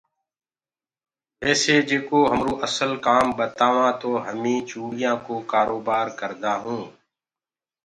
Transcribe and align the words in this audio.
ويسي 1.41 1.75
جيڪو 1.89 2.19
همرو 2.31 2.51
اسل 2.67 2.91
ڪام 3.05 3.25
ٻتاوآنٚ 3.37 3.97
تو 4.01 4.09
همي 4.25 4.55
چوڙيانٚ 4.69 5.21
ڪو 5.25 5.35
ڪآرو 5.51 5.77
بآر 5.87 6.07
ڪردآ 6.19 6.53
هونٚ۔ 6.63 6.87